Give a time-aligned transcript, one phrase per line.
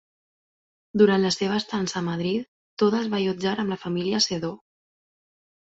[1.01, 2.49] Durant la seva estança a Madrid
[2.85, 4.53] Toda es va allotjar amb la família Sedó.